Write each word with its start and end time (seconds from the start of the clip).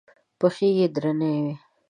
پښې 0.39 0.67
یې 0.77 0.87
درنې 0.95 1.31
وې. 1.43 1.53